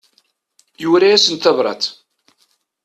Yura-asent 0.83 1.41
tabrat. 1.43 1.83